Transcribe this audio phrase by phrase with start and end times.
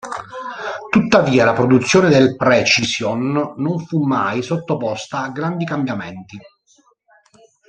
[0.89, 6.39] Tuttavia la produzione del Precision non fu mai sottoposta a grandi cambiamenti.